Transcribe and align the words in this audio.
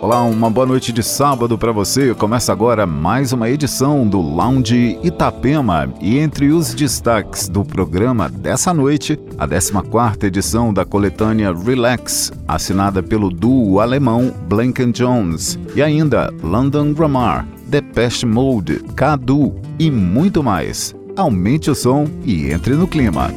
Olá, 0.00 0.22
uma 0.22 0.48
boa 0.48 0.64
noite 0.64 0.92
de 0.92 1.02
sábado 1.02 1.58
para 1.58 1.72
você. 1.72 2.14
Começa 2.14 2.52
agora 2.52 2.86
mais 2.86 3.32
uma 3.32 3.50
edição 3.50 4.06
do 4.06 4.20
Lounge 4.20 4.96
Itapema 5.02 5.92
e 6.00 6.18
entre 6.18 6.52
os 6.52 6.72
destaques 6.72 7.48
do 7.48 7.64
programa 7.64 8.28
dessa 8.28 8.72
noite, 8.72 9.18
a 9.36 9.46
14ª 9.46 10.22
edição 10.22 10.72
da 10.72 10.84
coletânea 10.84 11.52
Relax, 11.52 12.32
assinada 12.46 13.02
pelo 13.02 13.28
duo 13.28 13.80
alemão 13.80 14.32
Blanken 14.48 14.92
Jones, 14.92 15.58
e 15.74 15.82
ainda 15.82 16.32
London 16.44 16.92
Grammar, 16.92 17.44
Depeche 17.66 18.24
Mode, 18.24 18.78
Cadu 18.94 19.52
e 19.80 19.90
muito 19.90 20.44
mais. 20.44 20.94
Aumente 21.16 21.72
o 21.72 21.74
som 21.74 22.06
e 22.24 22.52
entre 22.52 22.74
no 22.74 22.86
clima. 22.86 23.32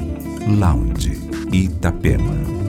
Lounge 0.47 1.19
Itapema. 1.51 2.60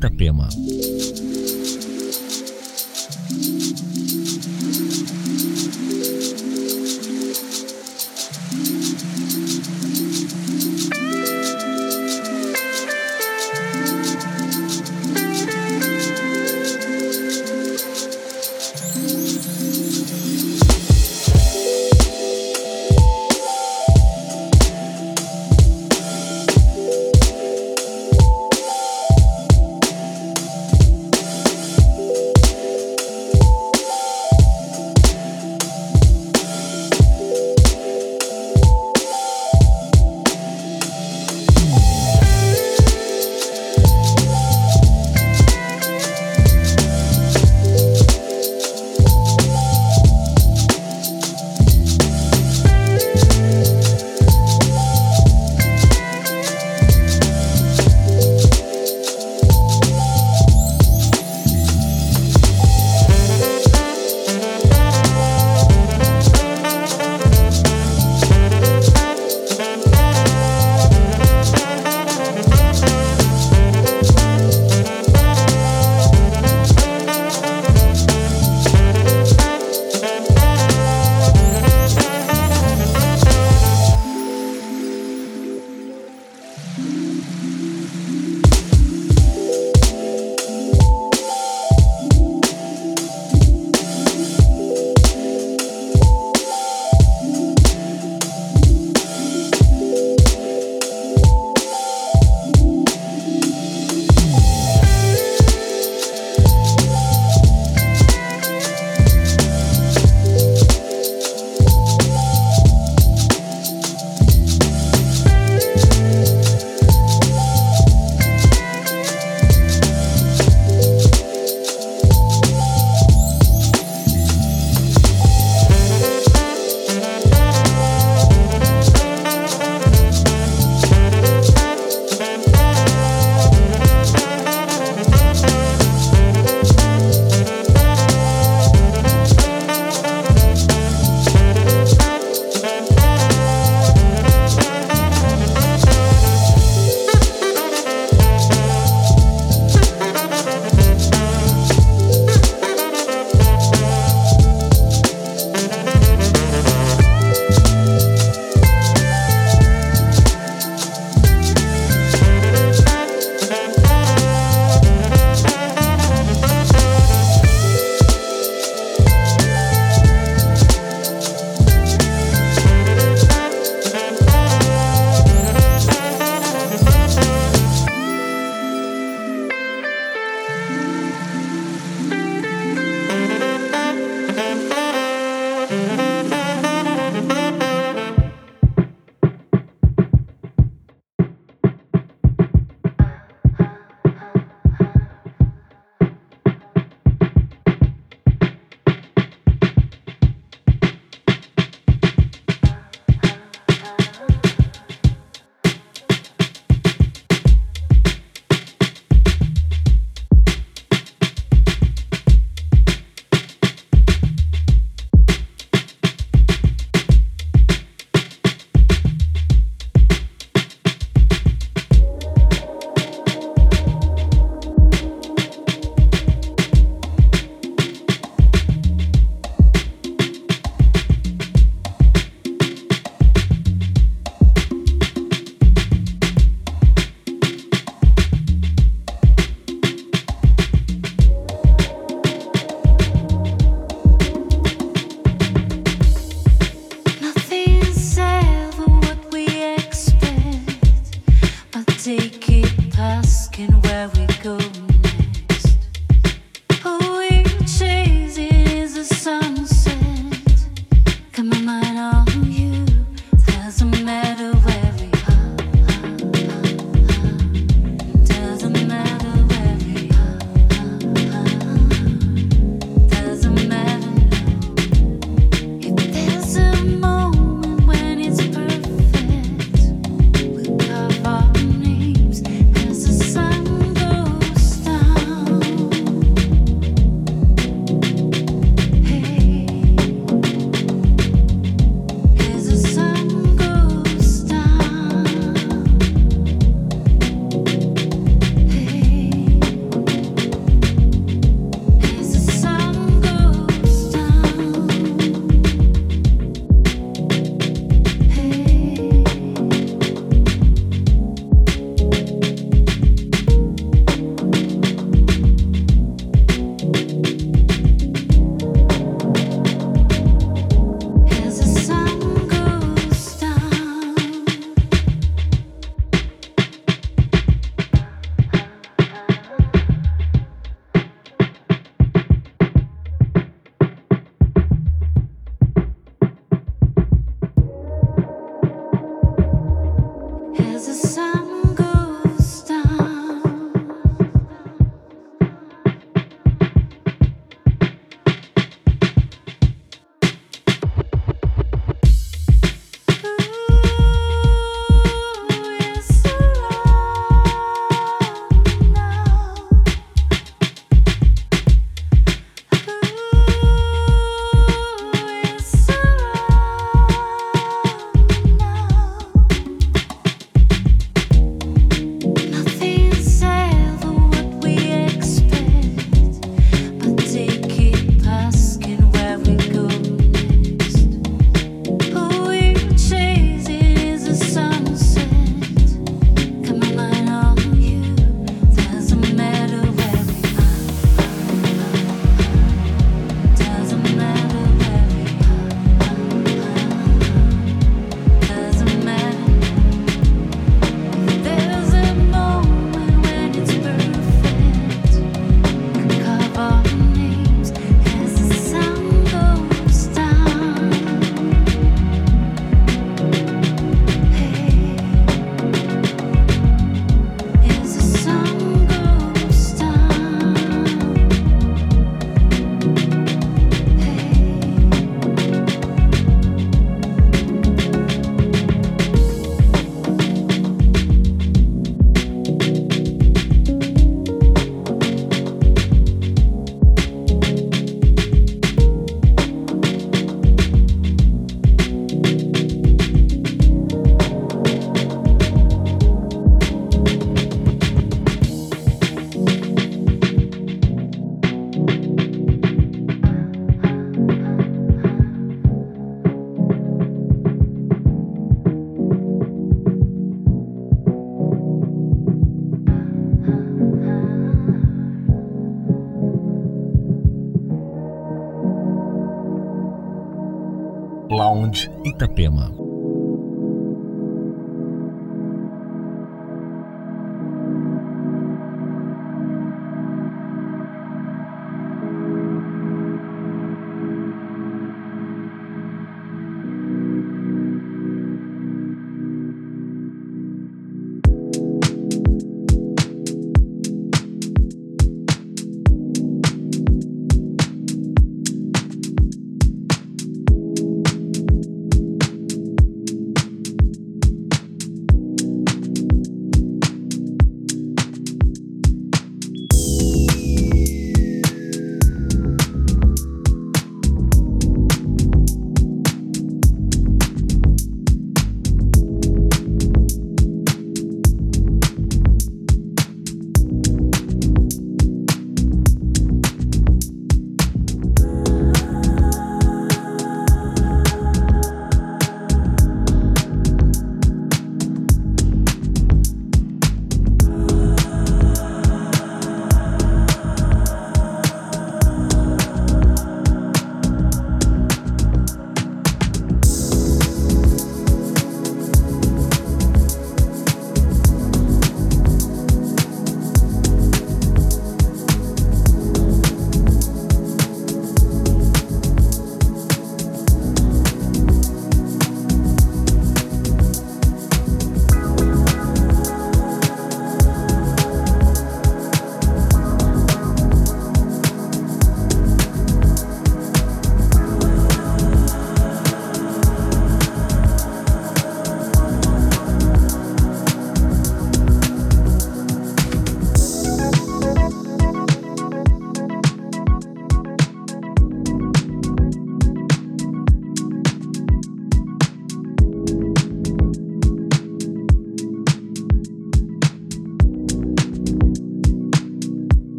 Itapema. 0.00 0.48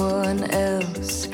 someone 0.00 0.44
else. 0.50 1.28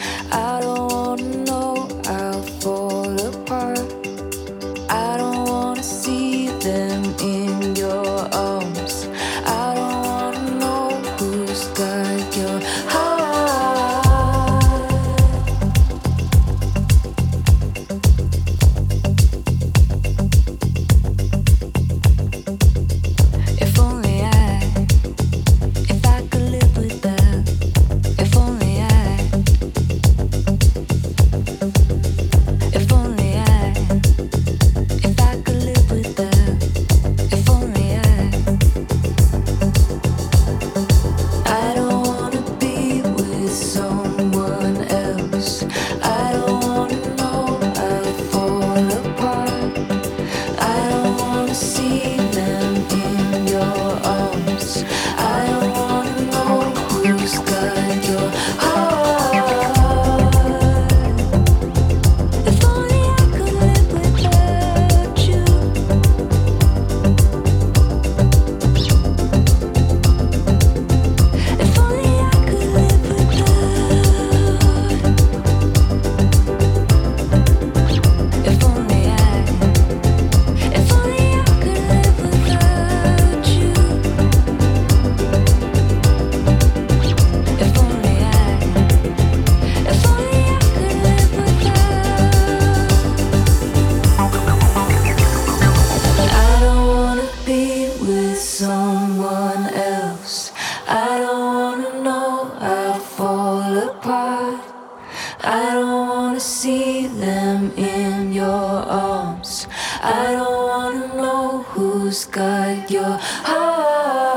wanna 106.36 106.44
see 106.44 107.06
them 107.06 107.72
in 107.78 108.30
your 108.30 108.44
arms. 108.44 109.66
I 110.02 110.32
don't 110.32 110.66
wanna 110.68 111.08
know 111.16 111.62
who's 111.62 112.26
got 112.26 112.90
your 112.90 113.18
heart. 113.48 114.36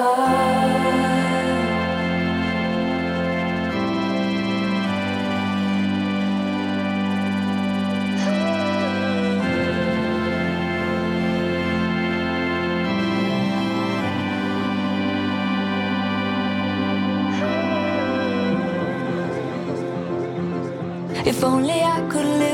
If 21.25 21.43
only 21.43 21.79
I 21.81 21.88
could 22.10 22.25
live. 22.25 22.48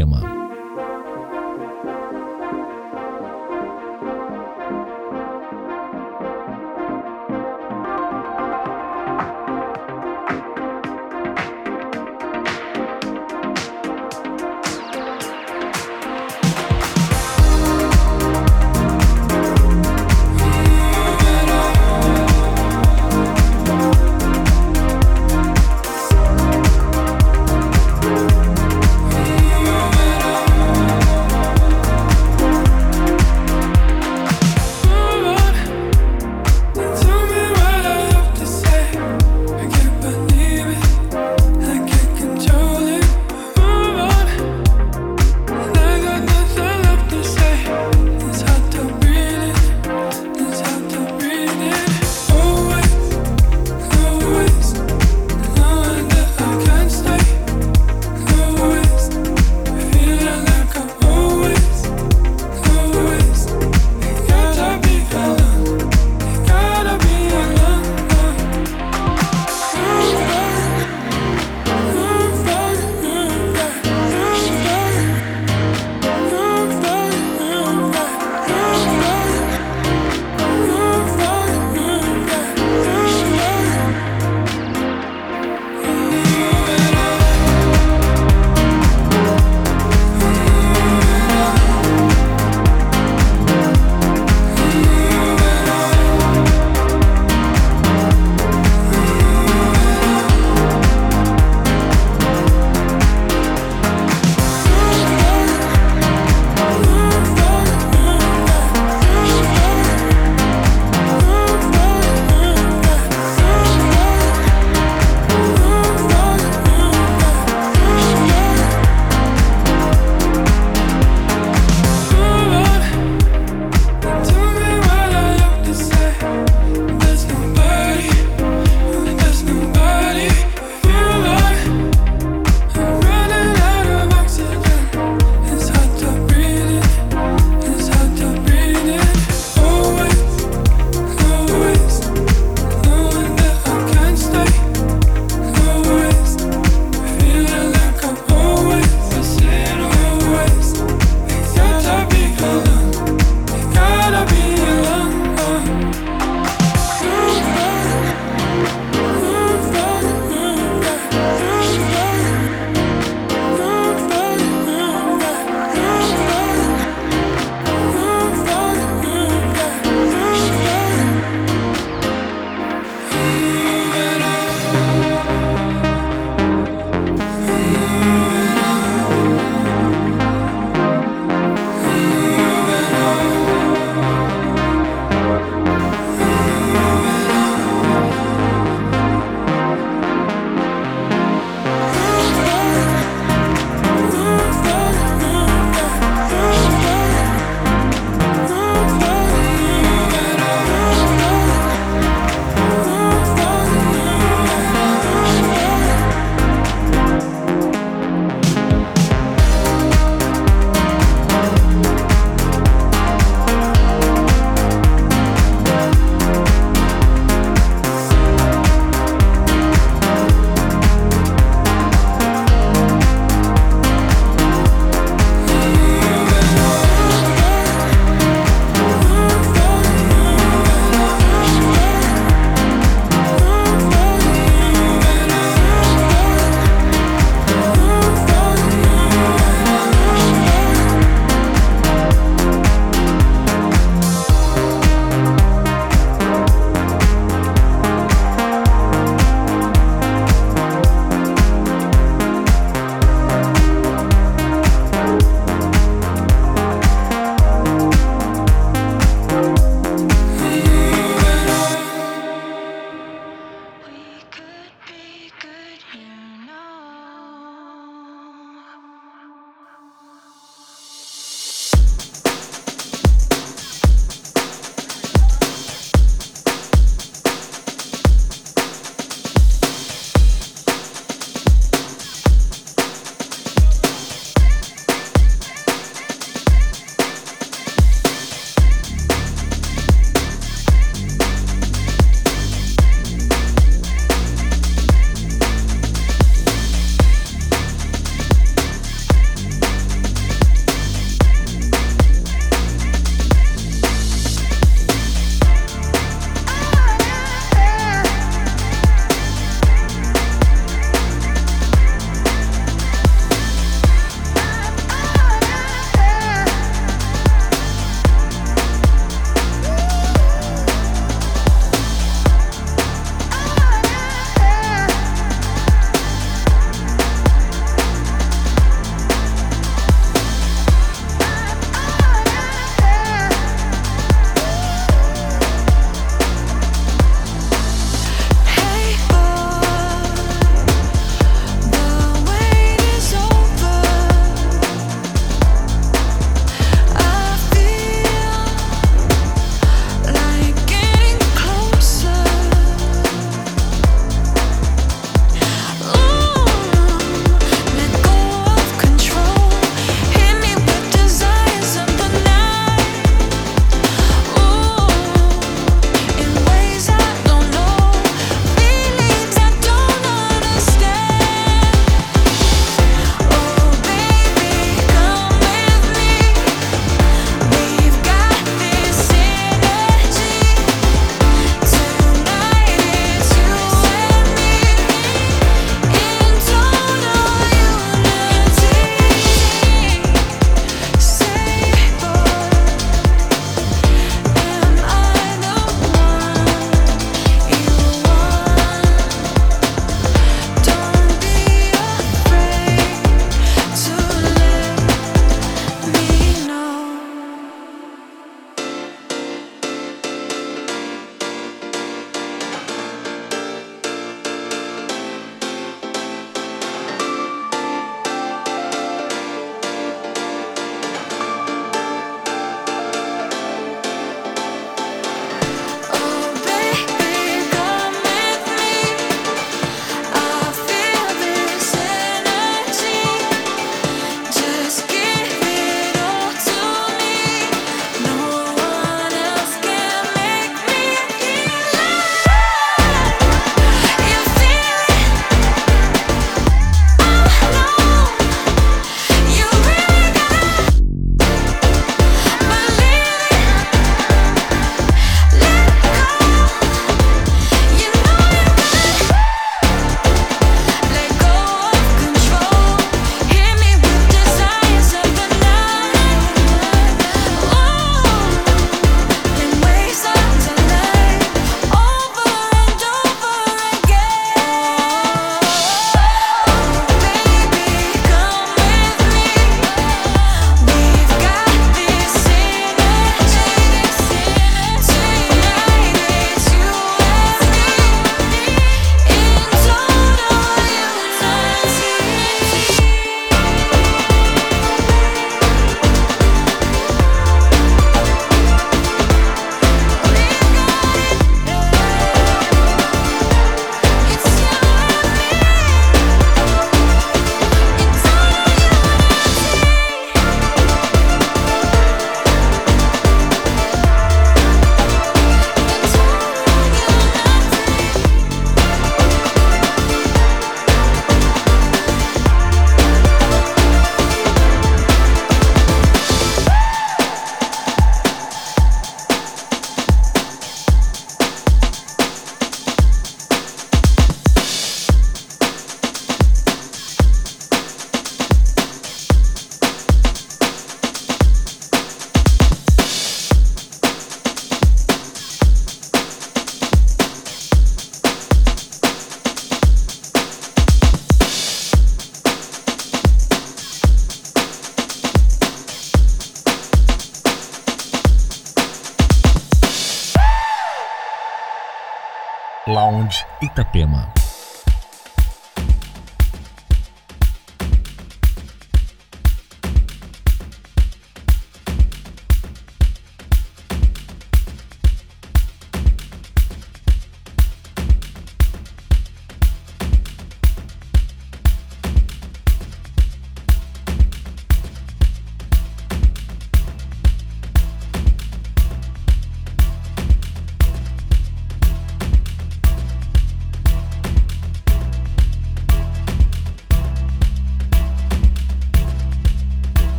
Itapema. 0.00 0.39